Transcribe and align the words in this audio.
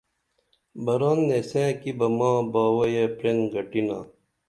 بران 0.85 1.17
نیسئں 1.27 1.71
کی 1.81 1.91
بہ 1.99 2.07
ماں 2.17 2.37
باوئیہ 2.53 3.05
پرین 3.17 3.39
گٹِنا 3.53 3.97